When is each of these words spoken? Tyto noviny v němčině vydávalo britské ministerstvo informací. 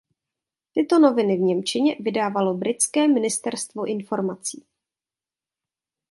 Tyto 0.73 0.99
noviny 0.99 1.37
v 1.37 1.39
němčině 1.39 1.95
vydávalo 1.99 2.53
britské 2.53 3.07
ministerstvo 3.07 3.85
informací. 3.85 4.65